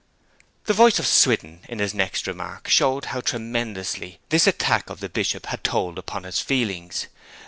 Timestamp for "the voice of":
0.65-1.05